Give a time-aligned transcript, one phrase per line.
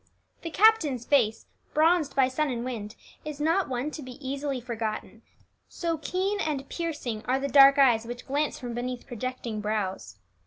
[0.41, 1.45] The captain's face,
[1.75, 5.21] bronzed by sun and wind, is not one to be easily forgotten,
[5.69, 10.15] so keen and piercing are the dark eyes which glance from beneath projecting brows.